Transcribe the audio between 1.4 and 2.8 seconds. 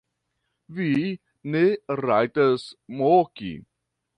ne rajtas